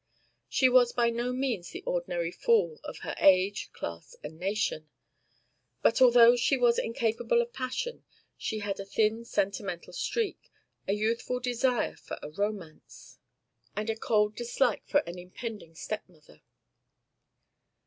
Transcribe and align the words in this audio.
She 0.49 0.67
was 0.67 0.93
by 0.93 1.11
no 1.11 1.31
means 1.31 1.69
the 1.69 1.83
ordinary 1.83 2.31
fool 2.31 2.79
of 2.83 2.97
her 3.05 3.13
age 3.19 3.71
class 3.71 4.15
and 4.23 4.39
nation. 4.39 4.89
But 5.83 6.01
although 6.01 6.35
she 6.35 6.57
was 6.57 6.79
incapable 6.79 7.39
of 7.39 7.53
passion, 7.53 8.03
she 8.35 8.61
had 8.65 8.79
a 8.79 8.83
thin 8.85 9.25
sentimental 9.25 9.93
streak, 9.93 10.49
a 10.87 10.93
youthful 10.93 11.39
desire 11.39 11.95
for 11.95 12.17
a 12.23 12.31
romance, 12.31 13.19
and 13.75 13.91
a 13.91 13.95
cold 13.95 14.35
dislike 14.35 14.87
for 14.87 15.01
an 15.05 15.19
impending 15.19 15.75
stepmother. 15.75 16.41